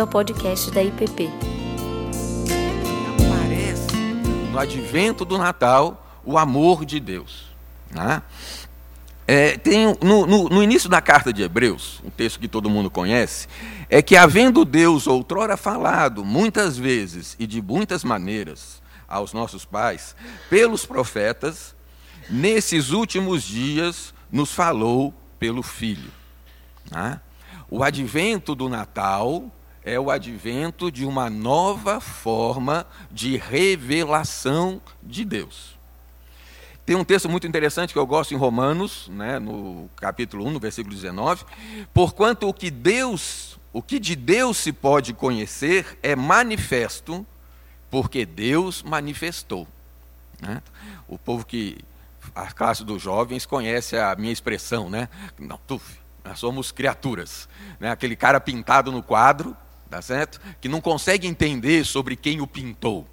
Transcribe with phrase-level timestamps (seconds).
[0.00, 1.28] bem-vindo ao podcast da IPP.
[3.18, 3.96] Aparece
[4.50, 7.46] no advento do Natal o amor de Deus.
[7.90, 8.22] Né?
[9.26, 12.90] É, tem, no, no, no, início da carta de Hebreus, um texto que todo mundo
[12.90, 13.46] conhece,
[13.88, 20.16] é que havendo Deus outrora falado muitas vezes e de muitas maneiras aos nossos pais,
[20.48, 21.74] pelos profetas,
[22.28, 26.10] nesses últimos dias nos falou pelo Filho.
[26.90, 27.20] Né?
[27.68, 29.50] O advento do Natal
[29.90, 35.76] é o advento de uma nova forma de revelação de Deus.
[36.86, 40.60] Tem um texto muito interessante que eu gosto em Romanos, né, no capítulo 1, no
[40.60, 41.44] versículo 19.
[41.92, 47.26] Porquanto o que Deus, o que de Deus se pode conhecer é manifesto,
[47.90, 49.66] porque Deus manifestou.
[50.40, 50.62] Né?
[51.08, 51.78] O povo que
[52.32, 55.08] a classe dos jovens conhece a minha expressão, né?
[55.36, 55.80] Não, tu,
[56.24, 57.48] nós somos criaturas.
[57.80, 57.90] Né?
[57.90, 59.56] Aquele cara pintado no quadro,
[59.90, 60.40] tá certo?
[60.60, 63.06] Que não consegue entender sobre quem o pintou.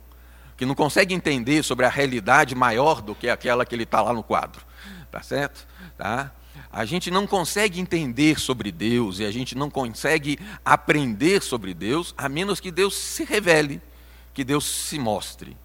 [0.55, 4.13] Que não consegue entender sobre a realidade maior do que aquela que ele está lá
[4.13, 4.63] no quadro.
[5.11, 5.67] Tá certo?
[5.97, 6.31] Tá?
[6.71, 12.13] A gente não consegue entender sobre Deus e a gente não consegue aprender sobre Deus
[12.17, 13.81] a menos que Deus se revele,
[14.33, 15.57] que Deus se mostre.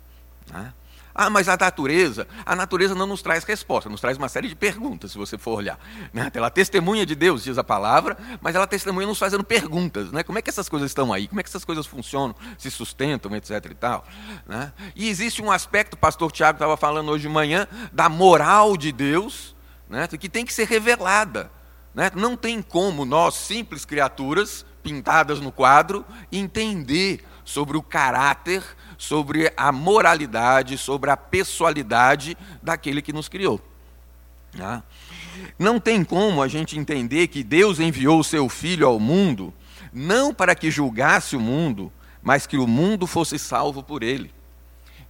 [0.47, 0.73] Tá?
[1.15, 4.55] Ah, mas a natureza, a natureza não nos traz resposta, nos traz uma série de
[4.55, 5.79] perguntas, se você for olhar.
[6.13, 6.31] Né?
[6.33, 10.11] Ela testemunha de Deus, diz a palavra, mas ela testemunha nos fazendo perguntas.
[10.11, 10.23] Né?
[10.23, 11.29] Como é que essas coisas estão aí?
[11.29, 13.51] Como é que essas coisas funcionam, se sustentam, etc.
[13.71, 14.07] e tal.
[14.47, 14.73] Né?
[14.97, 18.91] E existe um aspecto, o pastor Tiago estava falando hoje de manhã, da moral de
[18.91, 19.55] Deus,
[19.89, 20.09] né?
[20.09, 21.51] que tem que ser revelada.
[21.95, 22.11] Né?
[22.15, 28.63] Não tem como nós, simples criaturas, pintadas no quadro, entender sobre o caráter
[29.03, 33.61] sobre a moralidade, sobre a pessoalidade daquele que nos criou.
[34.57, 34.85] Tá?
[35.59, 39.53] Não tem como a gente entender que Deus enviou o seu Filho ao mundo,
[39.93, 41.93] não para que julgasse o mundo,
[42.23, 44.33] mas que o mundo fosse salvo por ele.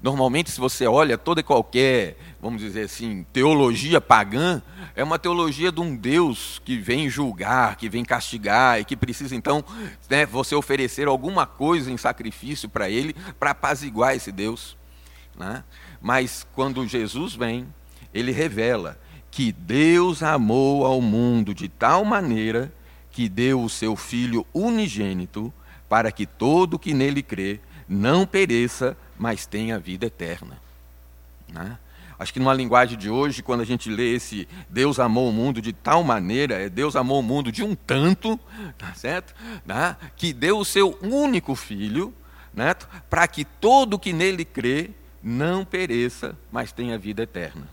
[0.02, 4.60] Normalmente, se você olha toda e qualquer, vamos dizer assim, teologia pagã,
[4.96, 9.36] é uma teologia de um Deus que vem julgar, que vem castigar e que precisa,
[9.36, 9.64] então,
[10.10, 14.76] né, você oferecer alguma coisa em sacrifício para ele, para apaziguar esse Deus.
[15.38, 15.62] Né?
[16.00, 17.66] Mas quando Jesus vem,
[18.12, 18.98] ele revela
[19.30, 22.72] que Deus amou ao mundo de tal maneira
[23.12, 25.52] que deu o seu Filho unigênito
[25.88, 30.58] para que todo que nele crê não pereça, mas tem a vida eterna.
[31.48, 31.78] Né?
[32.18, 35.62] Acho que numa linguagem de hoje, quando a gente lê esse Deus amou o mundo
[35.62, 38.38] de tal maneira, é Deus amou o mundo de um tanto,
[38.76, 39.32] tá certo?
[39.64, 39.96] Né?
[40.16, 42.12] Que deu o seu único filho,
[42.52, 42.74] né?
[43.08, 44.90] para que todo que nele crê
[45.22, 47.68] não pereça, mas tenha vida eterna.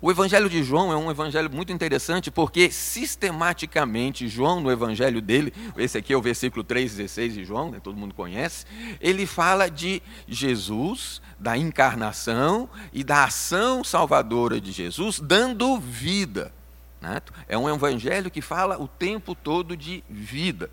[0.00, 5.52] O Evangelho de João é um evangelho muito interessante porque sistematicamente João no evangelho dele,
[5.76, 8.64] esse aqui é o versículo 3:16 de João, né, todo mundo conhece,
[9.00, 16.52] ele fala de Jesus, da encarnação e da ação salvadora de Jesus dando vida.
[17.00, 17.20] Né?
[17.48, 20.70] É um evangelho que fala o tempo todo de vida.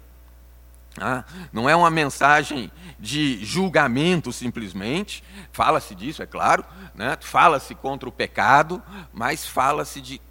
[1.00, 6.64] Ah, não é uma mensagem de julgamento simplesmente, fala-se disso, é claro,
[6.94, 7.18] né?
[7.20, 8.82] fala-se contra o pecado,
[9.14, 10.22] mas fala-se de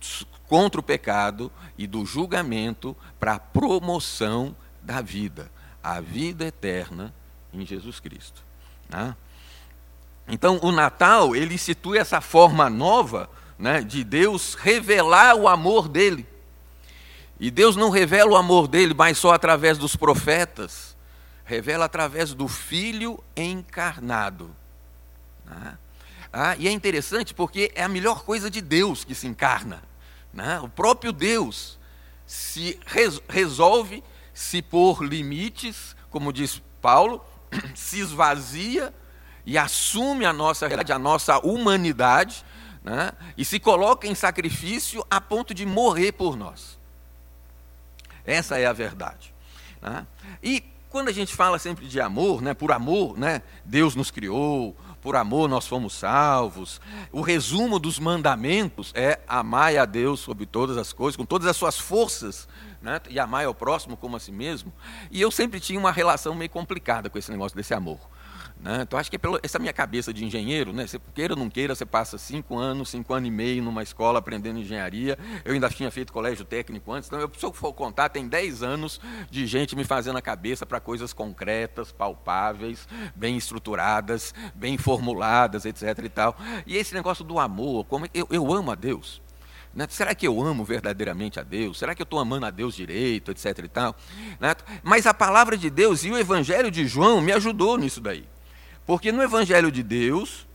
[0.48, 5.50] contra o pecado e do julgamento para a promoção da vida,
[5.82, 7.12] a vida eterna
[7.52, 8.42] em Jesus Cristo.
[8.88, 9.14] Né?
[10.26, 16.26] Então, o Natal, ele institui essa forma nova né, de Deus revelar o amor dele
[17.38, 20.96] e Deus não revela o amor dele mais só através dos profetas,
[21.44, 24.54] revela através do Filho encarnado.
[25.44, 25.78] Né?
[26.32, 29.82] Ah, e é interessante porque é a melhor coisa de Deus que se encarna.
[30.32, 30.60] Né?
[30.60, 31.78] O próprio Deus
[32.26, 34.02] se res, resolve
[34.32, 37.24] se pôr limites, como diz Paulo,
[37.74, 38.92] se esvazia
[39.46, 42.44] e assume a nossa realidade, a nossa humanidade,
[42.82, 43.12] né?
[43.36, 46.78] e se coloca em sacrifício a ponto de morrer por nós.
[48.24, 49.34] Essa é a verdade.
[49.80, 50.06] Né?
[50.42, 54.76] E quando a gente fala sempre de amor, né, por amor, né, Deus nos criou,
[55.02, 56.80] por amor nós fomos salvos.
[57.10, 61.56] O resumo dos mandamentos é amar a Deus sobre todas as coisas, com todas as
[61.56, 62.48] suas forças,
[62.80, 64.72] né, e amar ao próximo como a si mesmo.
[65.10, 67.98] E eu sempre tinha uma relação meio complicada com esse negócio desse amor.
[68.64, 68.80] Né?
[68.80, 70.86] Então, acho que é essa minha cabeça de engenheiro, né?
[70.86, 74.18] você queira ou não queira, você passa cinco anos, cinco anos e meio numa escola
[74.18, 75.18] aprendendo engenharia.
[75.44, 78.62] Eu ainda tinha feito colégio técnico antes, então, eu, se eu for contar, tem dez
[78.62, 78.98] anos
[79.30, 85.98] de gente me fazendo a cabeça para coisas concretas, palpáveis, bem estruturadas, bem formuladas, etc.
[86.02, 86.34] E, tal.
[86.66, 89.20] e esse negócio do amor, como eu, eu amo a Deus.
[89.74, 89.86] Né?
[89.90, 91.78] Será que eu amo verdadeiramente a Deus?
[91.78, 93.58] Será que eu estou amando a Deus direito, etc.
[93.58, 93.94] e tal?
[94.40, 94.54] Né?
[94.82, 98.24] Mas a palavra de Deus e o Evangelho de João me ajudou nisso daí.
[98.86, 100.46] Porque no Evangelho de Deus,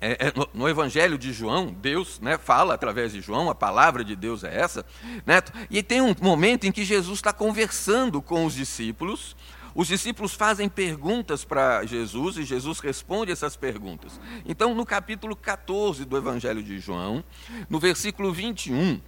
[0.00, 4.04] é, é, no, no, Evangelho de João, Deus né, fala através de João, a palavra
[4.04, 4.86] de Deus é essa,
[5.26, 9.36] né, e tem um momento em que Jesus está conversando com os discípulos,
[9.74, 14.18] os discípulos fazem perguntas para Jesus e Jesus responde essas perguntas.
[14.44, 17.22] Então, no capítulo 14 do Evangelho de João,
[17.68, 19.00] no versículo 21,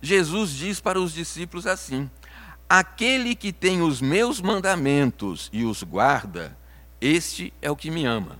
[0.00, 2.08] Jesus diz para os discípulos assim:
[2.68, 6.56] Aquele que tem os meus mandamentos e os guarda,
[7.02, 8.38] este é o que me ama.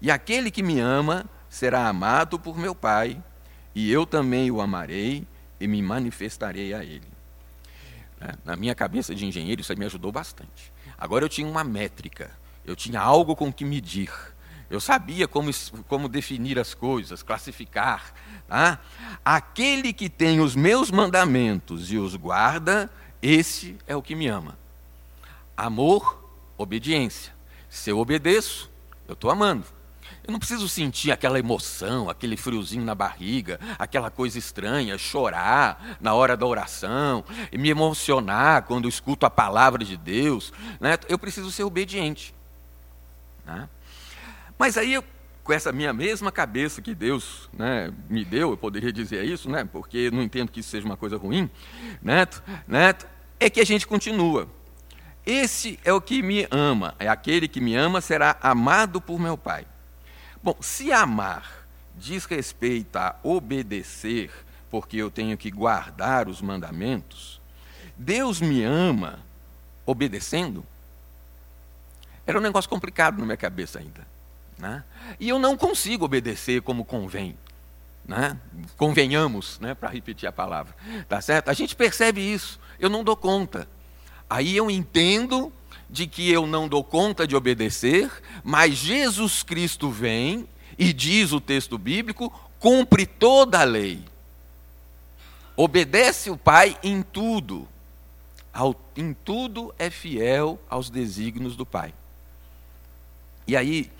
[0.00, 3.22] E aquele que me ama será amado por meu Pai,
[3.74, 5.26] e eu também o amarei
[5.60, 7.06] e me manifestarei a ele.
[8.18, 8.32] Né?
[8.42, 10.72] Na minha cabeça de engenheiro, isso me ajudou bastante.
[10.96, 12.30] Agora eu tinha uma métrica,
[12.64, 14.10] eu tinha algo com que medir.
[14.70, 15.50] Eu sabia como,
[15.86, 18.14] como definir as coisas, classificar.
[18.48, 18.78] Tá?
[19.22, 22.90] Aquele que tem os meus mandamentos e os guarda,
[23.20, 24.56] esse é o que me ama.
[25.54, 26.18] Amor,
[26.56, 27.41] obediência.
[27.72, 28.70] Se eu obedeço,
[29.08, 29.64] eu estou amando.
[30.22, 36.12] Eu não preciso sentir aquela emoção, aquele friozinho na barriga, aquela coisa estranha, chorar na
[36.12, 40.52] hora da oração, me emocionar quando escuto a palavra de Deus.
[40.78, 40.98] Né?
[41.08, 42.34] Eu preciso ser obediente.
[43.46, 43.66] Né?
[44.58, 45.02] Mas aí, eu,
[45.42, 49.64] com essa minha mesma cabeça que Deus né, me deu, eu poderia dizer isso, né,
[49.64, 51.50] porque não entendo que isso seja uma coisa ruim,
[52.02, 53.06] neto, neto,
[53.40, 54.46] é que a gente continua.
[55.24, 59.38] Esse é o que me ama, é aquele que me ama será amado por meu
[59.38, 59.66] Pai.
[60.42, 61.66] Bom, se amar
[61.96, 64.30] diz respeito a obedecer,
[64.70, 67.40] porque eu tenho que guardar os mandamentos,
[67.96, 69.20] Deus me ama
[69.86, 70.64] obedecendo?
[72.26, 74.06] Era um negócio complicado na minha cabeça ainda.
[74.58, 74.82] Né?
[75.18, 77.36] E eu não consigo obedecer como convém.
[78.04, 78.36] Né?
[78.76, 80.74] Convenhamos, né, para repetir a palavra.
[81.08, 81.48] Tá certo?
[81.48, 82.58] A gente percebe isso.
[82.78, 83.68] Eu não dou conta.
[84.28, 85.52] Aí eu entendo
[85.88, 88.10] de que eu não dou conta de obedecer,
[88.42, 90.48] mas Jesus Cristo vem
[90.78, 94.02] e diz o texto bíblico: cumpre toda a lei.
[95.56, 97.68] Obedece o Pai em tudo.
[98.52, 101.92] Ao, em tudo é fiel aos desígnios do Pai.
[103.46, 103.90] E aí,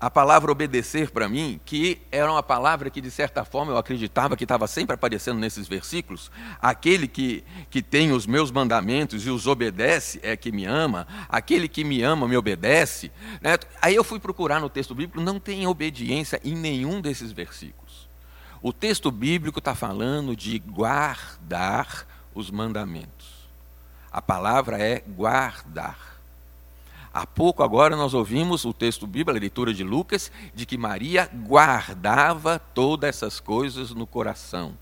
[0.00, 4.36] a palavra obedecer para mim, que era uma palavra que de certa forma eu acreditava
[4.36, 6.30] que estava sempre aparecendo nesses versículos,
[6.62, 11.66] aquele que, que tem os meus mandamentos e os obedece é que me ama, aquele
[11.66, 13.10] que me ama me obedece.
[13.40, 13.58] Né?
[13.82, 18.08] Aí eu fui procurar no texto bíblico, não tem obediência em nenhum desses versículos.
[18.62, 23.48] O texto bíblico está falando de guardar os mandamentos.
[24.12, 26.17] A palavra é guardar.
[27.12, 31.30] Há pouco agora nós ouvimos o texto bíblico, a leitura de Lucas, de que Maria
[31.46, 34.74] guardava todas essas coisas no coração.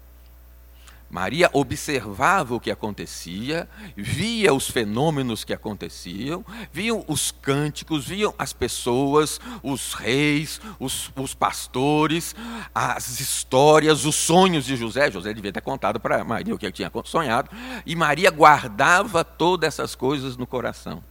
[1.08, 8.52] Maria observava o que acontecia, via os fenômenos que aconteciam, via os cânticos, via as
[8.52, 12.34] pessoas, os reis, os, os, pastores,
[12.75, 15.11] as histórias, os sonhos de José.
[15.11, 17.50] José devia ter contado para Maria o que ele tinha sonhado,
[17.87, 21.02] e Maria guardava todas essas coisas no coração.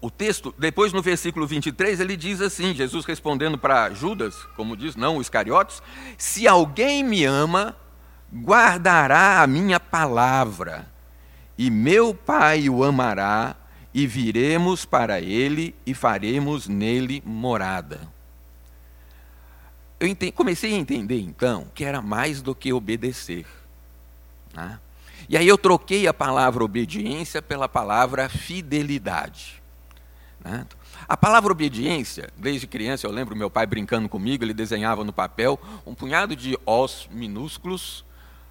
[0.00, 4.96] O texto, depois no versículo 23, ele diz assim: Jesus respondendo para Judas, como diz,
[4.96, 5.82] não os Iscariotes:
[6.16, 7.76] Se alguém me ama,
[8.32, 10.86] guardará a minha palavra,
[11.58, 13.56] e meu Pai o amará,
[13.92, 18.00] e viremos para ele e faremos nele morada.
[19.98, 23.44] Eu comecei a entender então que era mais do que obedecer.
[24.54, 24.78] Né?
[25.28, 29.62] E aí eu troquei a palavra obediência pela palavra fidelidade.
[30.44, 30.66] Né?
[31.08, 35.58] A palavra obediência, desde criança eu lembro meu pai brincando comigo, ele desenhava no papel
[35.86, 38.04] um punhado de Os minúsculos,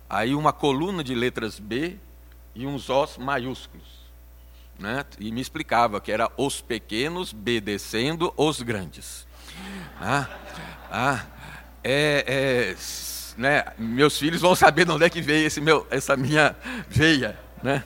[0.09, 1.97] aí uma coluna de letras B
[2.55, 3.99] e uns Os maiúsculos.
[4.77, 5.03] Né?
[5.19, 9.27] E me explicava que era os pequenos obedecendo os grandes.
[9.99, 10.27] Ah,
[10.89, 11.25] ah,
[11.83, 12.75] é, é
[13.39, 16.53] né, meus filhos vão saber de onde é que veio esse meu, essa minha
[16.89, 17.39] veia.
[17.63, 17.86] Né?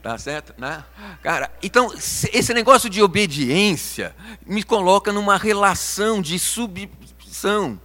[0.00, 0.54] Tá certo?
[0.56, 0.84] Né?
[1.22, 1.92] Cara, então
[2.32, 4.14] esse negócio de obediência
[4.46, 7.80] me coloca numa relação de submissão.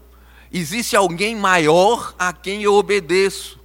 [0.51, 3.59] Existe alguém maior a quem eu obedeço.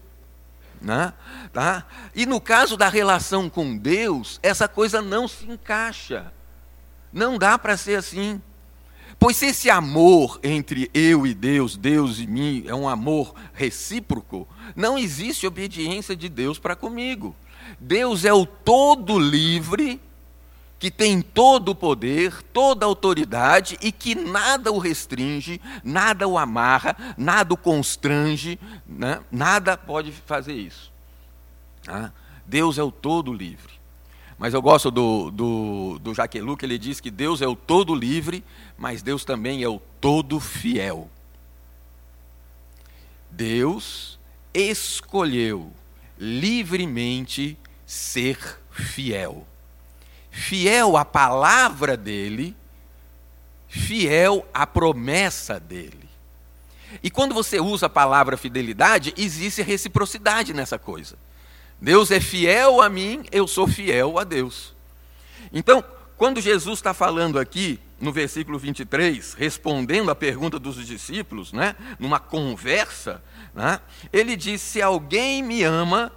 [0.81, 1.13] Né?
[1.53, 1.85] Tá?
[2.15, 6.33] E no caso da relação com Deus, essa coisa não se encaixa.
[7.13, 8.41] Não dá para ser assim.
[9.23, 14.49] Pois se esse amor entre eu e Deus, Deus e mim, é um amor recíproco,
[14.75, 17.33] não existe obediência de Deus para comigo.
[17.79, 20.01] Deus é o todo livre
[20.77, 26.37] que tem todo o poder, toda a autoridade e que nada o restringe, nada o
[26.37, 29.21] amarra, nada o constrange, né?
[29.31, 30.91] nada pode fazer isso.
[31.85, 32.13] Tá?
[32.45, 33.82] Deus é o todo livre.
[34.43, 37.95] Mas eu gosto do, do, do Jaquelu, que ele diz que Deus é o todo
[37.95, 38.43] livre,
[38.77, 41.09] mas Deus também é o todo fiel.
[43.31, 44.19] Deus
[44.53, 45.73] escolheu
[46.19, 47.57] livremente
[47.87, 49.47] ser fiel
[50.33, 52.57] fiel à palavra dele,
[53.69, 56.09] fiel à promessa dele.
[57.03, 61.17] E quando você usa a palavra fidelidade, existe reciprocidade nessa coisa.
[61.83, 64.73] Deus é fiel a mim, eu sou fiel a Deus.
[65.53, 65.85] Então,
[66.17, 72.21] quando Jesus está falando aqui, no versículo 23, respondendo à pergunta dos discípulos, né, numa
[72.21, 73.21] conversa,
[73.53, 73.81] né,
[74.13, 76.13] ele diz: Se alguém me ama,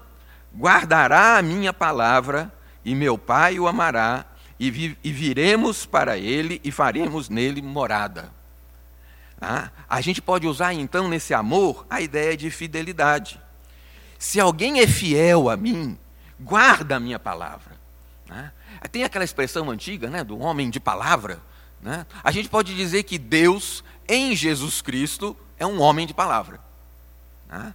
[0.56, 2.54] guardará a minha palavra,
[2.86, 4.24] e meu Pai o amará,
[4.60, 8.32] e, vi, e viremos para ele e faremos nele morada.
[9.42, 13.44] Ah, a gente pode usar então nesse amor a ideia de fidelidade.
[14.18, 15.98] Se alguém é fiel a mim,
[16.40, 17.76] guarda a minha palavra.
[18.30, 18.52] Ah,
[18.92, 21.40] tem aquela expressão antiga né, do homem de palavra.
[21.82, 22.06] Né?
[22.24, 26.60] A gente pode dizer que Deus, em Jesus Cristo, é um homem de palavra.
[27.50, 27.74] Ah,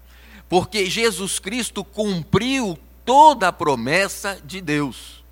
[0.49, 5.23] porque Jesus Cristo cumpriu toda a promessa de Deus.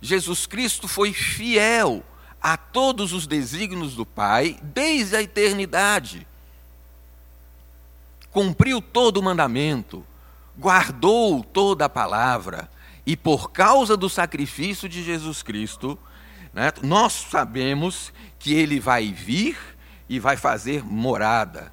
[0.00, 2.02] Jesus Cristo foi fiel
[2.40, 6.26] a todos os desígnios do Pai desde a eternidade.
[8.32, 10.04] Cumpriu todo o mandamento,
[10.58, 12.68] guardou toda a palavra,
[13.06, 15.98] e por causa do sacrifício de Jesus Cristo,
[16.52, 19.58] né, nós sabemos que ele vai vir
[20.08, 21.72] e vai fazer morada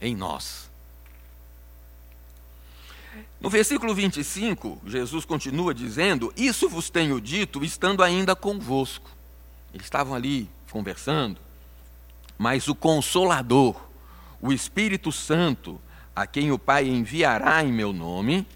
[0.00, 0.68] em nós.
[3.40, 9.10] No versículo 25, Jesus continua dizendo: Isso vos tenho dito estando ainda convosco.
[9.72, 11.40] Eles estavam ali conversando,
[12.36, 13.76] mas o Consolador,
[14.40, 15.80] o Espírito Santo,
[16.22, 18.46] a quem o Pai enviará em meu nome,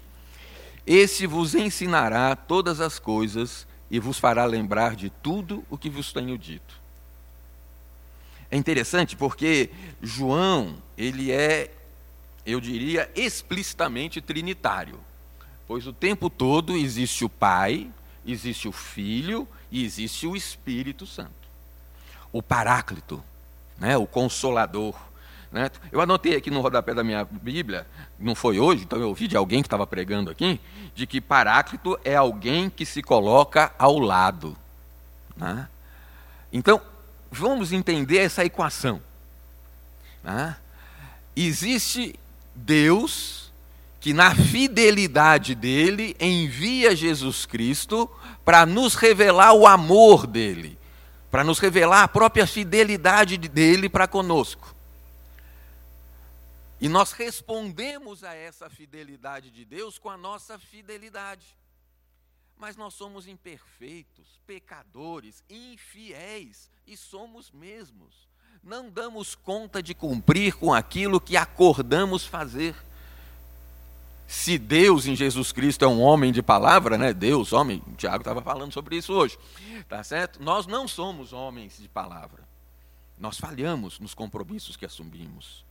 [0.85, 6.11] esse vos ensinará todas as coisas e vos fará lembrar de tudo o que vos
[6.11, 6.81] tenho dito.
[8.49, 9.69] É interessante porque
[10.01, 11.71] João, ele é
[12.45, 14.99] eu diria, explicitamente trinitário.
[15.65, 17.89] Pois o tempo todo existe o Pai,
[18.25, 21.31] existe o Filho e existe o Espírito Santo.
[22.31, 23.23] O Paráclito,
[23.77, 24.95] né, o Consolador.
[25.53, 25.69] Né?
[25.91, 27.85] Eu anotei aqui no rodapé da minha Bíblia,
[28.17, 30.59] não foi hoje, então eu ouvi de alguém que estava pregando aqui,
[30.95, 34.57] de que Paráclito é alguém que se coloca ao lado.
[35.37, 35.67] Né?
[36.51, 36.81] Então,
[37.31, 38.99] vamos entender essa equação.
[40.23, 40.55] Né?
[41.35, 42.19] Existe
[42.55, 43.51] Deus,
[44.01, 48.09] que na fidelidade dele envia Jesus Cristo
[48.43, 50.79] para nos revelar o amor dele,
[51.29, 54.72] para nos revelar a própria fidelidade dele para conosco.
[56.83, 61.45] E nós respondemos a essa fidelidade de Deus com a nossa fidelidade.
[62.57, 68.31] Mas nós somos imperfeitos, pecadores, infiéis e somos mesmos
[68.63, 72.73] não damos conta de cumprir com aquilo que acordamos fazer.
[74.25, 77.13] Se Deus em Jesus Cristo é um homem de palavra, né?
[77.13, 79.37] Deus, homem, o Tiago estava falando sobre isso hoje,
[79.89, 80.41] tá certo?
[80.41, 82.41] Nós não somos homens de palavra.
[83.19, 85.65] Nós falhamos nos compromissos que assumimos.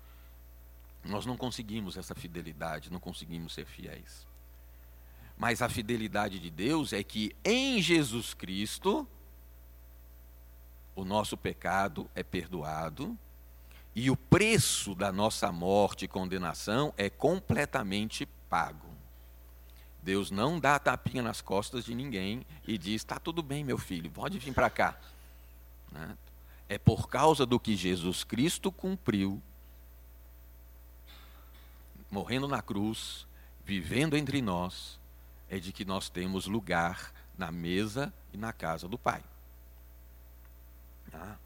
[1.04, 4.26] Nós não conseguimos essa fidelidade, não conseguimos ser fiéis.
[5.36, 9.06] Mas a fidelidade de Deus é que em Jesus Cristo
[10.94, 13.18] o nosso pecado é perdoado
[13.94, 18.92] e o preço da nossa morte e condenação é completamente pago.
[20.02, 24.10] Deus não dá tapinha nas costas de ninguém e diz: está tudo bem, meu filho,
[24.10, 24.98] pode vir para cá.
[25.90, 26.16] Né?
[26.68, 29.40] É por causa do que Jesus Cristo cumpriu,
[32.12, 33.26] morrendo na cruz,
[33.64, 35.00] vivendo entre nós,
[35.48, 39.24] é de que nós temos lugar na mesa e na casa do Pai.
[41.10, 41.38] Tá?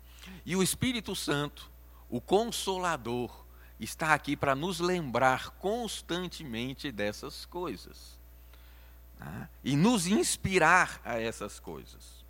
[0.44, 1.70] E o Espírito Santo,
[2.10, 3.46] o Consolador,
[3.78, 8.18] está aqui para nos lembrar constantemente dessas coisas
[9.20, 9.48] tá?
[9.62, 12.24] e nos inspirar a essas coisas.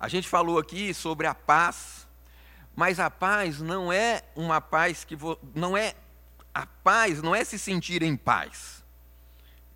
[0.00, 2.08] A gente falou aqui sobre a paz,
[2.74, 5.38] mas a paz não é uma paz que vo...
[5.54, 5.94] não é
[6.54, 8.84] a paz não é se sentir em paz,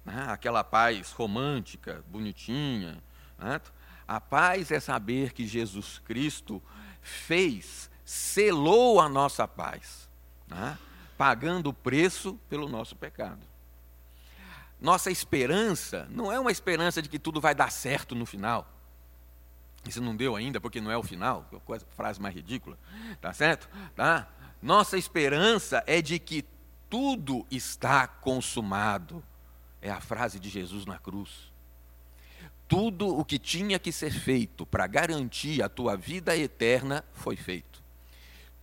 [0.05, 0.27] né?
[0.29, 3.03] aquela paz romântica, bonitinha.
[3.39, 3.61] Né?
[4.07, 6.63] A paz é saber que Jesus Cristo
[7.01, 10.09] fez, selou a nossa paz,
[10.47, 10.79] né?
[11.17, 13.41] pagando o preço pelo nosso pecado.
[14.79, 18.71] Nossa esperança não é uma esperança de que tudo vai dar certo no final.
[19.89, 22.77] Isso não deu ainda, porque não é o final, coisa, frase mais ridícula,
[23.21, 23.69] tá certo?
[23.95, 24.29] Tá?
[24.61, 26.45] Nossa esperança é de que
[26.89, 29.23] tudo está consumado.
[29.81, 31.53] É a frase de Jesus na cruz.
[32.69, 37.83] Tudo o que tinha que ser feito para garantir a tua vida eterna foi feito.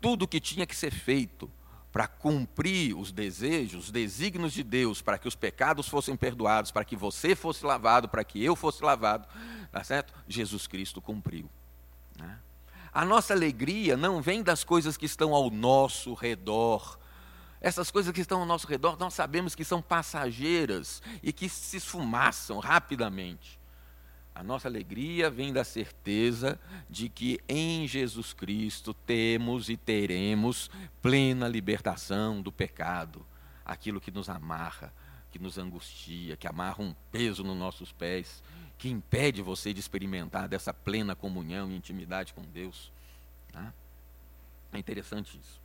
[0.01, 1.50] Tudo o que tinha que ser feito
[1.94, 6.84] para cumprir os desejos, os desígnios de Deus, para que os pecados fossem perdoados, para
[6.84, 9.27] que você fosse lavado, para que eu fosse lavado,
[9.72, 10.12] tá certo?
[10.27, 11.48] Jesus Cristo cumpriu.
[12.18, 12.39] Né?
[12.92, 16.98] A nossa alegria não vem das coisas que estão ao nosso redor.
[17.63, 21.77] Essas coisas que estão ao nosso redor, nós sabemos que são passageiras e que se
[21.77, 23.58] esfumaçam rapidamente.
[24.36, 30.70] A nossa alegria vem da certeza de que em Jesus Cristo temos e teremos
[31.01, 33.25] plena libertação do pecado,
[33.63, 34.93] aquilo que nos amarra,
[35.32, 38.43] que nos angustia, que amarra um peso nos nossos pés,
[38.77, 42.91] que impede você de experimentar dessa plena comunhão e intimidade com Deus.
[43.53, 43.74] Tá?
[44.74, 45.62] É interessante isso.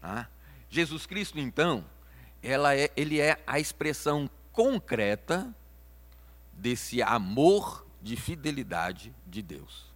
[0.00, 0.28] Tá?
[0.72, 1.84] Jesus Cristo, então,
[2.42, 5.54] é, ele é a expressão concreta
[6.50, 9.92] desse amor de fidelidade de Deus.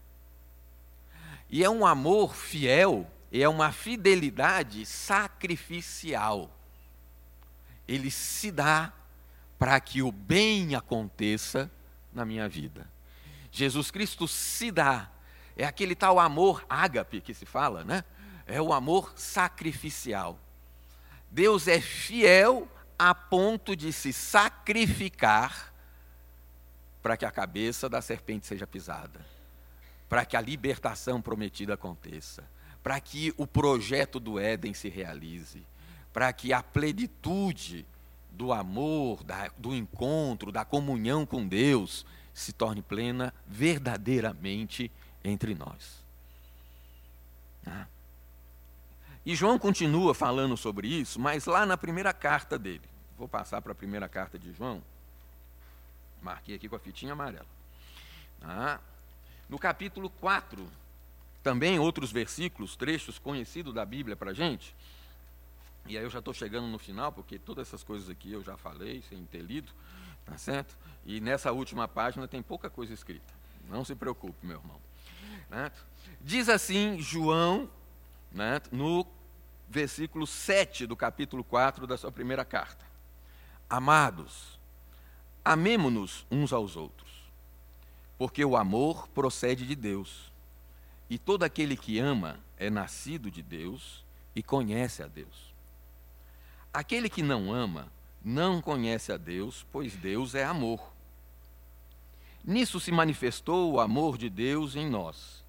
[1.49, 6.55] E é um amor fiel, é uma fidelidade sacrificial.
[7.89, 8.93] Ele se dá
[9.59, 11.71] para que o bem aconteça
[12.13, 12.87] na minha vida.
[13.51, 15.11] Jesus Cristo se dá.
[15.57, 18.05] É aquele tal amor ágape que se fala, né?
[18.47, 20.39] É o amor sacrificial.
[21.37, 22.67] Deus é fiel
[22.99, 25.71] a ponto de se sacrificar
[27.03, 29.21] para que a cabeça da serpente seja pisada,
[30.09, 32.43] para que a libertação prometida aconteça,
[32.83, 35.63] para que o projeto do Éden se realize,
[36.11, 37.85] para que a plenitude
[38.31, 44.91] do amor, da, do encontro, da comunhão com Deus se torne plena verdadeiramente
[45.23, 46.03] entre nós.
[47.67, 47.87] Ah.
[49.27, 52.89] E João continua falando sobre isso, mas lá na primeira carta dele.
[53.19, 54.81] Vou passar para a primeira carta de João.
[56.23, 57.47] Marquei aqui com a fitinha amarela.
[58.41, 58.79] Ah,
[59.49, 60.65] no capítulo 4,
[61.43, 64.73] também outros versículos, trechos conhecidos da Bíblia para a gente.
[65.87, 68.57] E aí eu já estou chegando no final, porque todas essas coisas aqui eu já
[68.57, 69.73] falei, sem ter lido,
[70.25, 70.79] tá certo?
[71.05, 73.35] E nessa última página tem pouca coisa escrita.
[73.69, 74.81] Não se preocupe, meu irmão.
[75.51, 75.73] Né?
[76.21, 77.69] Diz assim João,
[78.31, 79.16] né, no
[79.69, 82.85] versículo 7 do capítulo 4 da sua primeira carta:
[83.69, 84.57] Amados,
[85.47, 87.09] Amemo-nos uns aos outros,
[88.19, 90.33] porque o amor procede de Deus,
[91.09, 95.55] e todo aquele que ama é nascido de Deus e conhece a Deus.
[96.75, 97.87] Aquele que não ama
[98.25, 100.93] não conhece a Deus, pois Deus é amor.
[102.45, 105.45] Nisso se manifestou o amor de Deus em nós,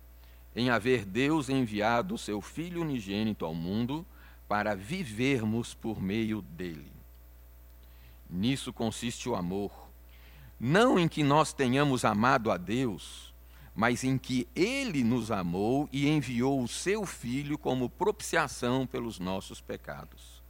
[0.58, 4.06] em haver Deus enviado o seu Filho unigênito ao mundo
[4.48, 6.91] para vivermos por meio dele.
[8.30, 9.88] Nisso consiste o amor
[10.60, 13.34] não em que nós tenhamos amado a Deus,
[13.76, 19.62] mas em que Ele nos amou e enviou o seu Filho como propiciação pelos nossos
[19.62, 20.41] pecados.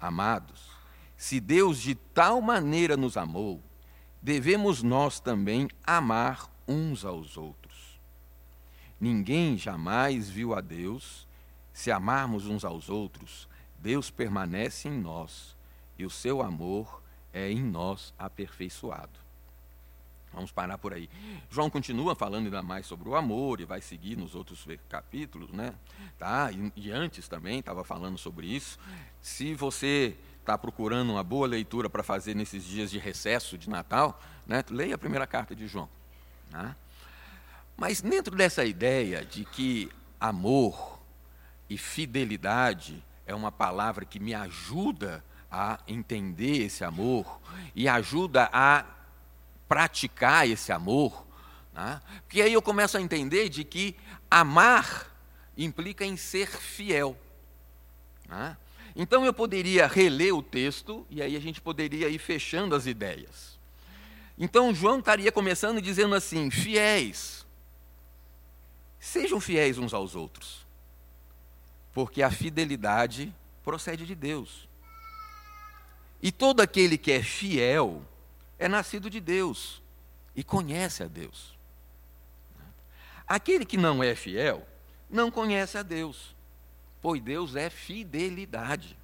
[0.00, 0.70] Amados,
[1.16, 3.60] se Deus de tal maneira nos amou,
[4.22, 7.59] devemos nós também amar uns aos outros.
[9.00, 11.26] Ninguém jamais viu a Deus.
[11.72, 15.56] Se amarmos uns aos outros, Deus permanece em nós
[15.98, 19.18] e o seu amor é em nós aperfeiçoado.
[20.32, 21.10] Vamos parar por aí.
[21.50, 25.74] João continua falando ainda mais sobre o amor e vai seguir nos outros capítulos, né?
[26.18, 26.52] Tá?
[26.52, 28.78] E, e antes também estava falando sobre isso.
[29.20, 34.20] Se você está procurando uma boa leitura para fazer nesses dias de recesso de Natal,
[34.46, 34.64] né?
[34.70, 35.88] leia a primeira carta de João.
[36.50, 36.74] Né?
[37.80, 39.90] Mas dentro dessa ideia de que
[40.20, 41.00] amor
[41.66, 47.40] e fidelidade é uma palavra que me ajuda a entender esse amor
[47.74, 48.84] e ajuda a
[49.66, 51.26] praticar esse amor.
[51.72, 52.02] Né?
[52.20, 53.96] Porque aí eu começo a entender de que
[54.30, 55.10] amar
[55.56, 57.16] implica em ser fiel.
[58.28, 58.58] Né?
[58.94, 63.58] Então eu poderia reler o texto e aí a gente poderia ir fechando as ideias.
[64.36, 67.39] Então João estaria começando dizendo assim: fiéis,
[69.00, 70.66] sejam fiéis uns aos outros,
[71.92, 73.34] porque a fidelidade
[73.64, 74.68] procede de Deus.
[76.22, 78.04] E todo aquele que é fiel
[78.58, 79.82] é nascido de Deus
[80.36, 81.58] e conhece a Deus.
[83.26, 84.66] Aquele que não é fiel
[85.08, 86.36] não conhece a Deus,
[87.00, 88.98] pois Deus é fidelidade.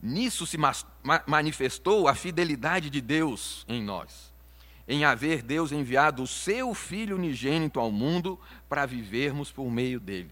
[0.00, 0.56] Nisso se
[1.26, 4.32] manifestou a fidelidade de Deus em nós,
[4.88, 10.30] em haver Deus enviado o seu Filho unigênito ao mundo para vivermos por meio dele.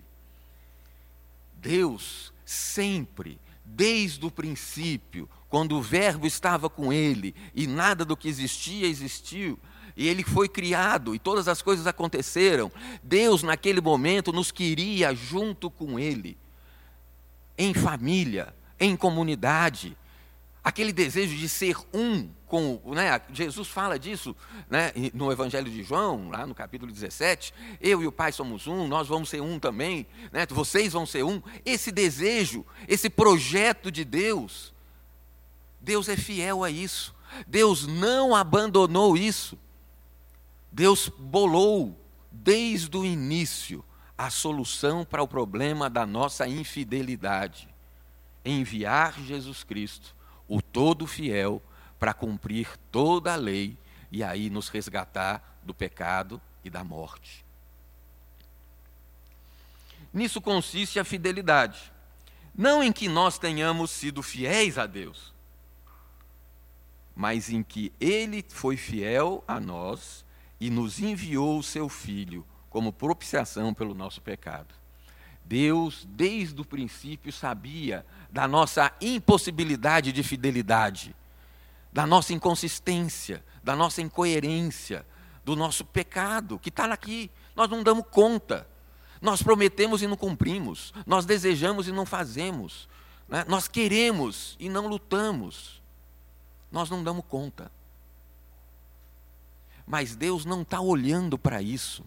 [1.56, 8.28] Deus sempre, desde o princípio, quando o Verbo estava com ele e nada do que
[8.28, 9.58] existia existiu,
[9.96, 12.70] e ele foi criado e todas as coisas aconteceram,
[13.02, 16.36] Deus naquele momento nos queria junto com ele,
[17.56, 19.96] em família, em comunidade,
[20.64, 24.35] aquele desejo de ser um com, né, Jesus fala disso
[24.70, 28.88] né, no Evangelho de João, lá no capítulo 17, eu e o Pai somos um,
[28.88, 31.42] nós vamos ser um também, né, vocês vão ser um.
[31.66, 34.72] Esse desejo, esse projeto de Deus,
[35.81, 37.14] Deus é fiel a isso.
[37.46, 39.59] Deus não abandonou isso.
[40.72, 41.98] Deus bolou
[42.31, 43.85] desde o início
[44.16, 47.68] a solução para o problema da nossa infidelidade.
[48.44, 50.14] Enviar Jesus Cristo
[50.48, 51.62] o todo fiel,
[51.98, 53.78] para cumprir toda a lei
[54.11, 57.44] e aí nos resgatar do pecado e da morte.
[60.12, 61.92] Nisso consiste a fidelidade.
[62.54, 65.35] Não em que nós tenhamos sido fiéis a Deus,
[67.16, 70.24] mas em que Ele foi fiel a nós
[70.61, 74.74] e nos enviou o seu Filho como propiciação pelo nosso pecado.
[75.44, 81.14] Deus, desde o princípio, sabia da nossa impossibilidade de fidelidade,
[81.92, 85.06] da nossa inconsistência, da nossa incoerência,
[85.44, 87.30] do nosso pecado, que está aqui.
[87.54, 88.66] Nós não damos conta.
[89.22, 90.92] Nós prometemos e não cumprimos.
[91.06, 92.88] Nós desejamos e não fazemos.
[93.28, 93.44] Né?
[93.46, 95.80] Nós queremos e não lutamos.
[96.72, 97.70] Nós não damos conta.
[99.86, 102.04] Mas Deus não está olhando para isso.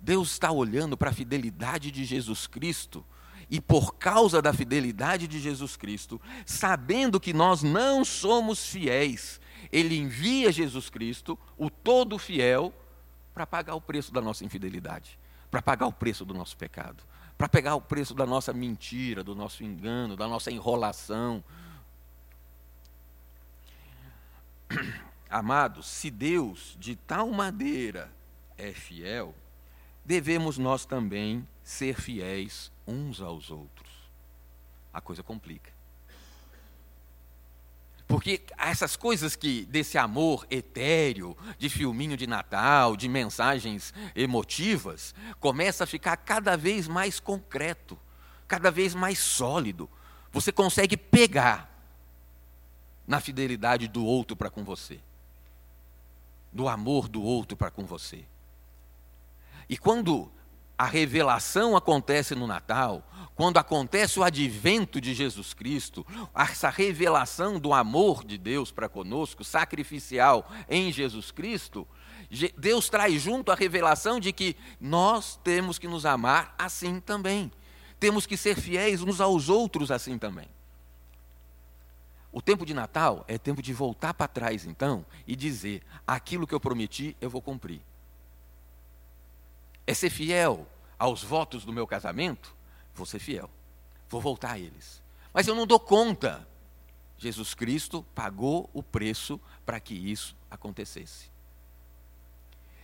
[0.00, 3.04] Deus está olhando para a fidelidade de Jesus Cristo.
[3.52, 9.38] E por causa da fidelidade de Jesus Cristo, sabendo que nós não somos fiéis,
[9.70, 12.72] Ele envia Jesus Cristo, o todo fiel,
[13.34, 15.18] para pagar o preço da nossa infidelidade,
[15.50, 17.04] para pagar o preço do nosso pecado,
[17.36, 21.44] para pegar o preço da nossa mentira, do nosso engano, da nossa enrolação.
[25.28, 28.10] Amados, se Deus de tal maneira
[28.56, 29.34] é fiel,
[30.02, 33.90] devemos nós também ser fiéis uns aos outros.
[34.92, 35.72] A coisa complica.
[38.12, 45.84] Porque essas coisas que desse amor etéreo, de filminho de Natal, de mensagens emotivas, começa
[45.84, 47.98] a ficar cada vez mais concreto,
[48.46, 49.88] cada vez mais sólido.
[50.30, 51.72] Você consegue pegar
[53.06, 55.00] na fidelidade do outro para com você,
[56.52, 58.26] do amor do outro para com você.
[59.70, 60.30] E quando
[60.82, 67.72] a revelação acontece no Natal, quando acontece o advento de Jesus Cristo, essa revelação do
[67.72, 71.86] amor de Deus para conosco, sacrificial em Jesus Cristo,
[72.58, 77.52] Deus traz junto a revelação de que nós temos que nos amar assim também.
[78.00, 80.48] Temos que ser fiéis uns aos outros assim também.
[82.32, 86.52] O tempo de Natal é tempo de voltar para trás, então, e dizer: aquilo que
[86.52, 87.80] eu prometi, eu vou cumprir
[89.86, 90.66] é ser fiel
[91.02, 92.54] aos votos do meu casamento,
[92.94, 93.50] vou ser fiel,
[94.08, 95.02] vou voltar a eles.
[95.34, 96.46] Mas eu não dou conta.
[97.18, 101.28] Jesus Cristo pagou o preço para que isso acontecesse.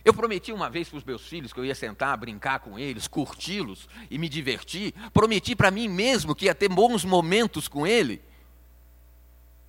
[0.03, 3.07] Eu prometi uma vez para os meus filhos que eu ia sentar, brincar com eles,
[3.07, 4.93] curti-los e me divertir.
[5.13, 8.21] Prometi para mim mesmo que ia ter bons momentos com ele.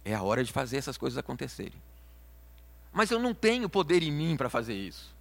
[0.04, 1.80] É a hora de fazer essas coisas acontecerem.
[2.92, 5.14] Mas eu não tenho poder em mim para fazer isso.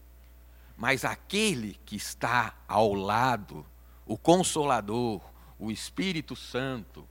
[0.79, 3.65] Mas aquele que está ao lado,
[4.05, 5.21] o Consolador,
[5.59, 7.05] o Espírito Santo,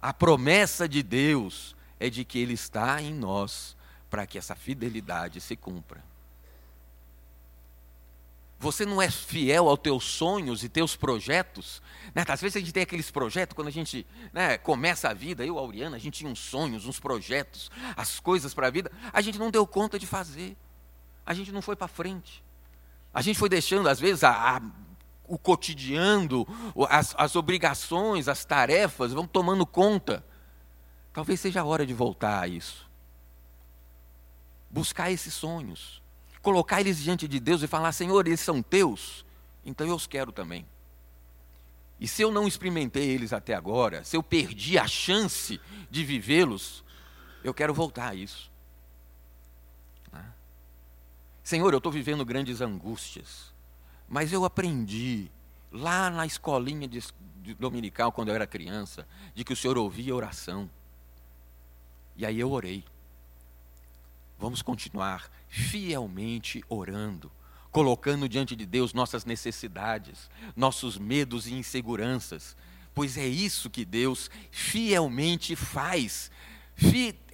[0.00, 3.76] a promessa de Deus é de que Ele está em nós
[4.08, 6.04] para que essa fidelidade se cumpra.
[8.60, 11.82] Você não é fiel aos teus sonhos e teus projetos.
[12.14, 12.24] Né?
[12.28, 15.58] Às vezes a gente tem aqueles projetos, quando a gente né, começa a vida, eu,
[15.58, 19.36] Auriana, a gente tinha uns sonhos, uns projetos, as coisas para a vida, a gente
[19.36, 20.56] não deu conta de fazer.
[21.26, 22.40] A gente não foi para frente.
[23.12, 24.62] A gente foi deixando, às vezes, a, a,
[25.26, 26.46] o cotidiano,
[26.88, 30.24] as, as obrigações, as tarefas vão tomando conta.
[31.12, 32.88] Talvez seja a hora de voltar a isso.
[34.70, 36.00] Buscar esses sonhos.
[36.40, 39.26] Colocar eles diante de Deus e falar: Senhor, eles são teus,
[39.64, 40.66] então eu os quero também.
[42.00, 46.82] E se eu não experimentei eles até agora, se eu perdi a chance de vivê-los,
[47.44, 48.49] eu quero voltar a isso.
[51.50, 53.52] Senhor, eu estou vivendo grandes angústias,
[54.08, 55.28] mas eu aprendi
[55.72, 57.02] lá na escolinha de,
[57.42, 60.70] de dominical, quando eu era criança, de que o Senhor ouvia oração.
[62.14, 62.84] E aí eu orei.
[64.38, 67.32] vamos continuar fielmente orando,
[67.72, 72.56] colocando diante de Deus nossas necessidades, nossos medos e inseguranças,
[72.94, 76.30] pois é isso que Deus fielmente faz.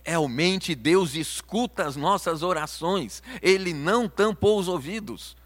[0.06, 5.36] Fielmente Deus escuta as nossas orações, Ele não tampou os ouvidos,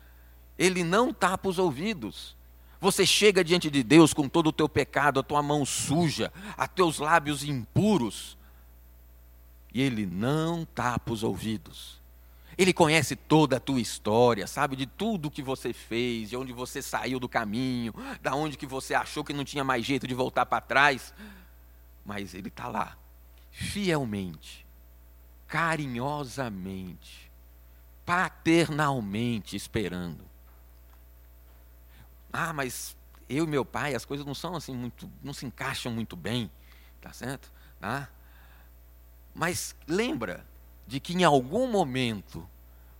[0.58, 2.36] Ele não tapa os ouvidos.
[2.78, 6.68] Você chega diante de Deus com todo o teu pecado, a tua mão suja, a
[6.68, 8.36] teus lábios impuros,
[9.72, 11.98] e Ele não tapa os ouvidos.
[12.58, 16.82] Ele conhece toda a tua história, sabe de tudo que você fez, de onde você
[16.82, 20.44] saiu do caminho, da onde que você achou que não tinha mais jeito de voltar
[20.44, 21.14] para trás.
[22.04, 22.98] Mas Ele está lá,
[23.50, 24.66] fielmente,
[25.46, 27.30] carinhosamente,
[28.04, 30.24] paternalmente esperando.
[32.32, 32.96] Ah, mas
[33.28, 36.50] eu e meu pai, as coisas não são assim muito, não se encaixam muito bem,
[37.00, 37.52] tá certo?
[37.80, 38.08] Ah,
[39.34, 40.44] mas lembra
[40.86, 42.48] de que em algum momento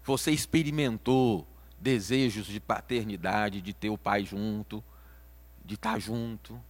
[0.05, 1.47] você experimentou
[1.79, 4.83] desejos de paternidade, de ter o pai junto,
[5.65, 6.61] de estar junto.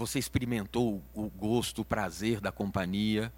[0.00, 3.30] Você experimentou o gosto, o prazer da companhia.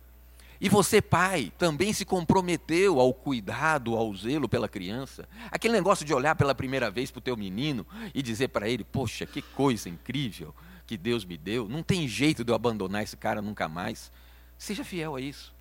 [0.60, 5.28] E você, pai, também se comprometeu ao cuidado, ao zelo pela criança.
[5.50, 8.84] Aquele negócio de olhar pela primeira vez para o teu menino e dizer para ele:
[8.84, 10.54] Poxa, que coisa incrível
[10.86, 11.68] que Deus me deu.
[11.68, 14.12] Não tem jeito de eu abandonar esse cara nunca mais.
[14.56, 15.52] Seja fiel a isso.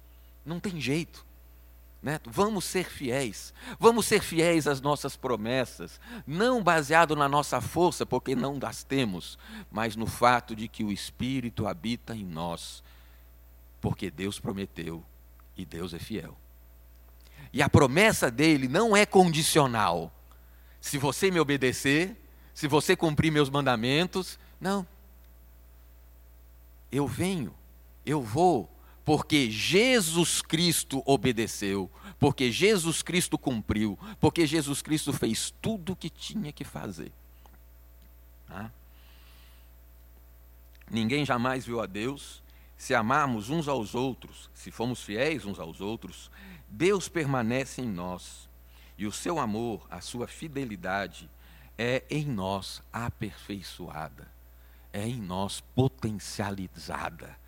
[0.46, 1.26] Não tem jeito.
[2.02, 2.20] Né?
[2.26, 8.36] Vamos ser fiéis, vamos ser fiéis às nossas promessas, não baseado na nossa força, porque
[8.36, 9.38] não as temos,
[9.72, 12.84] mas no fato de que o Espírito habita em nós,
[13.80, 15.04] porque Deus prometeu
[15.56, 16.36] e Deus é fiel.
[17.54, 20.12] E a promessa dele não é condicional.
[20.80, 22.16] Se você me obedecer,
[22.54, 24.88] se você cumprir meus mandamentos, não.
[26.92, 27.54] Eu venho,
[28.06, 28.70] eu vou,
[29.04, 36.10] porque Jesus Cristo obedeceu, porque Jesus Cristo cumpriu, porque Jesus Cristo fez tudo o que
[36.10, 37.12] tinha que fazer.
[38.48, 38.72] Tá?
[40.90, 42.42] Ninguém jamais viu a Deus.
[42.78, 46.32] Se amarmos uns aos outros, se formos fiéis uns aos outros,
[46.68, 48.50] Deus permanece em nós.
[48.98, 51.30] E o seu amor, a sua fidelidade,
[51.78, 54.32] é em nós aperfeiçoada,
[54.92, 57.41] é em nós potencializada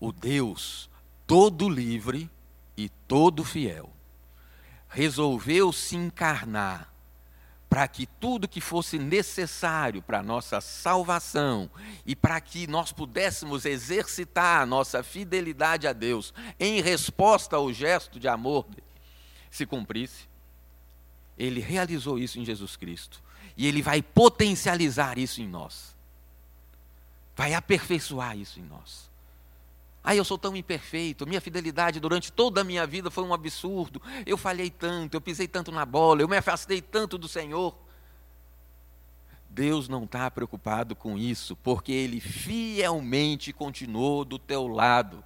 [0.00, 0.88] o Deus
[1.26, 2.30] todo livre
[2.76, 3.90] e todo fiel,
[4.88, 6.92] resolveu se encarnar
[7.68, 11.68] para que tudo que fosse necessário para a nossa salvação
[12.06, 18.20] e para que nós pudéssemos exercitar a nossa fidelidade a Deus em resposta ao gesto
[18.20, 18.66] de amor
[19.50, 20.28] se cumprisse.
[21.36, 23.22] Ele realizou isso em Jesus Cristo
[23.56, 25.96] e ele vai potencializar isso em nós,
[27.34, 29.10] vai aperfeiçoar isso em nós.
[30.08, 34.00] Ai, eu sou tão imperfeito, minha fidelidade durante toda a minha vida foi um absurdo.
[34.24, 37.76] Eu falhei tanto, eu pisei tanto na bola, eu me afastei tanto do Senhor.
[39.50, 45.24] Deus não está preocupado com isso, porque Ele fielmente continuou do teu lado.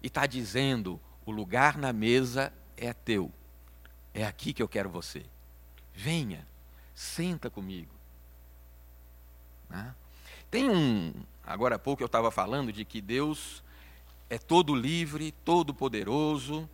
[0.00, 3.32] E está dizendo: o lugar na mesa é teu.
[4.14, 5.26] É aqui que eu quero você.
[5.92, 6.46] Venha,
[6.94, 7.92] senta comigo.
[9.68, 9.92] Né?
[10.48, 11.12] Tem um,
[11.48, 13.64] Agora há pouco eu estava falando de que Deus
[14.28, 16.68] é todo livre, todo poderoso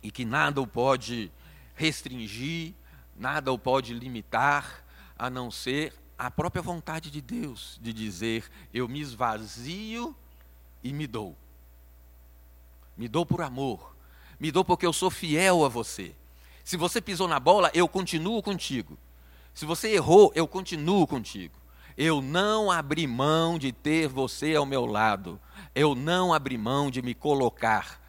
[0.00, 1.28] e que nada o pode
[1.74, 2.72] restringir,
[3.16, 4.84] nada o pode limitar,
[5.18, 10.14] a não ser a própria vontade de Deus de dizer: eu me esvazio
[10.84, 11.36] e me dou.
[12.96, 13.96] Me dou por amor,
[14.38, 16.14] me dou porque eu sou fiel a você.
[16.62, 18.96] Se você pisou na bola, eu continuo contigo.
[19.52, 21.59] Se você errou, eu continuo contigo.
[22.02, 25.38] Eu não abri mão de ter você ao meu lado.
[25.74, 28.00] Eu não abri mão de me colocar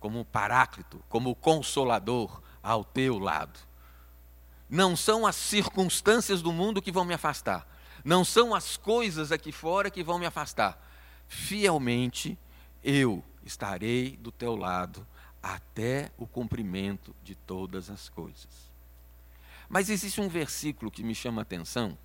[0.00, 3.60] como paráclito, como consolador ao teu lado.
[4.70, 7.68] Não são as circunstâncias do mundo que vão me afastar.
[8.02, 10.82] Não são as coisas aqui fora que vão me afastar.
[11.28, 12.38] Fielmente
[12.82, 15.06] eu estarei do teu lado
[15.42, 18.72] até o cumprimento de todas as coisas.
[19.68, 21.98] Mas existe um versículo que me chama a atenção,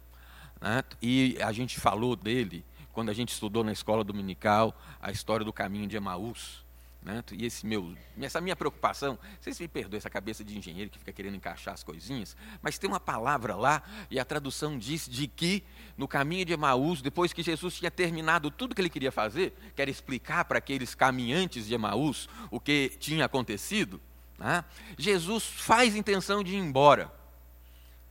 [0.61, 0.83] né?
[1.01, 5.51] E a gente falou dele quando a gente estudou na escola dominical a história do
[5.51, 6.63] caminho de Emaús.
[7.01, 7.23] Né?
[7.31, 11.11] E esse meu, essa minha preocupação, vocês me perdoem essa cabeça de engenheiro que fica
[11.11, 15.63] querendo encaixar as coisinhas, mas tem uma palavra lá, e a tradução diz de que
[15.97, 19.81] no caminho de Emaús, depois que Jesus tinha terminado tudo que ele queria fazer, que
[19.81, 23.99] era explicar para aqueles caminhantes de Emaús o que tinha acontecido,
[24.37, 24.63] né?
[24.95, 27.11] Jesus faz intenção de ir embora.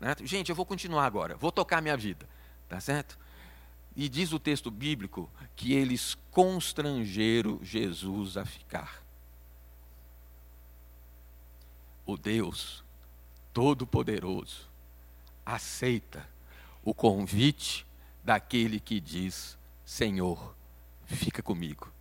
[0.00, 0.16] Né?
[0.24, 2.28] Gente, eu vou continuar agora, vou tocar minha vida.
[2.70, 3.18] Tá certo?
[3.94, 9.02] E diz o texto bíblico que eles constrangeram Jesus a ficar.
[12.11, 12.83] o Deus
[13.52, 14.68] Todo-Poderoso
[15.44, 16.28] aceita
[16.85, 17.87] o convite
[18.22, 20.54] daquele que diz: Senhor,
[21.04, 21.92] fica comigo.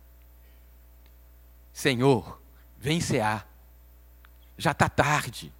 [1.72, 2.40] Senhor,
[2.78, 3.48] vem cear.
[4.56, 5.52] Já está tarde.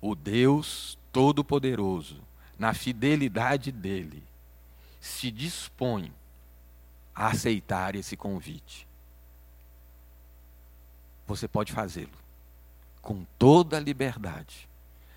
[0.00, 2.20] O Deus Todo-Poderoso,
[2.58, 4.22] na fidelidade dele,
[5.00, 6.12] se dispõe
[7.14, 8.86] a aceitar esse convite.
[11.26, 12.22] Você pode fazê-lo
[13.00, 14.68] com toda a liberdade,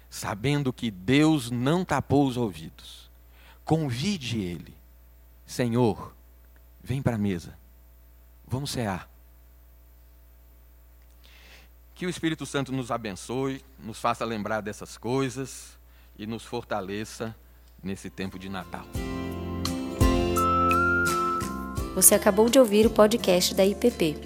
[0.09, 3.09] sabendo que Deus não tapou os ouvidos.
[3.63, 4.75] Convide Ele,
[5.45, 6.13] Senhor,
[6.83, 7.57] vem para a mesa,
[8.47, 9.07] vamos cear.
[11.93, 15.77] Que o Espírito Santo nos abençoe, nos faça lembrar dessas coisas
[16.17, 17.36] e nos fortaleça
[17.84, 18.86] nesse tempo de Natal.
[21.93, 24.17] Você acabou de ouvir o podcast da IPP.